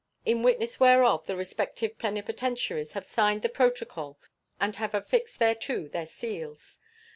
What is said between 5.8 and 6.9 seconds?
their seals.